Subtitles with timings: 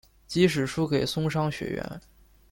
[0.27, 2.01] 即使输给松商学园。